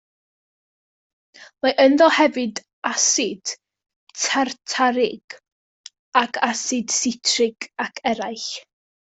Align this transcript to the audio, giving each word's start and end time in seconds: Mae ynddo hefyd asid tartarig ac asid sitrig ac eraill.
Mae 1.65 1.75
ynddo 1.83 2.07
hefyd 2.15 2.61
asid 2.91 3.51
tartarig 4.23 5.37
ac 6.23 6.41
asid 6.49 6.97
sitrig 6.97 7.71
ac 7.87 8.03
eraill. 8.15 8.51